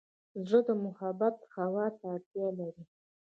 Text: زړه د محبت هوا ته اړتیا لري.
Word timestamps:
زړه 0.47 0.59
د 0.67 0.69
محبت 0.85 1.35
هوا 1.55 1.85
ته 1.97 2.05
اړتیا 2.13 2.47
لري. 2.59 2.83